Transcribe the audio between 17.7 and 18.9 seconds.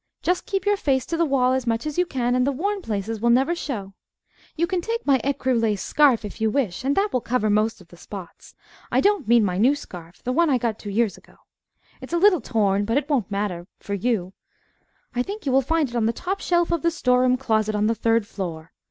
on the third floor.